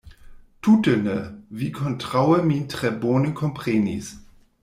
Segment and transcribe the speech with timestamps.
[0.67, 1.17] Tute ne:
[1.59, 4.11] vi kontraŭe min tre bone komprenis.